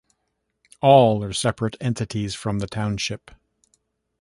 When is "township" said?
2.65-3.29